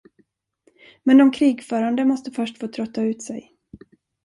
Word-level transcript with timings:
Men 1.03 1.17
de 1.17 1.31
krigförande 1.31 2.05
måste 2.05 2.31
först 2.31 2.57
få 2.57 2.67
trötta 2.67 3.01
ut 3.03 3.21
sig. 3.23 3.55